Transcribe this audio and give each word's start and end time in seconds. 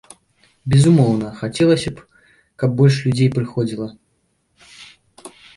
Безумоўна, 0.73 1.27
хацелася 1.41 1.93
б, 1.99 2.25
каб 2.63 2.69
больш 2.81 2.95
людзей 3.05 3.29
прыходзіла. 3.39 3.91